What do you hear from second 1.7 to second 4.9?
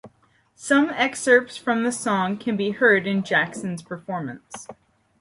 the song can be heard in Jackson's performance.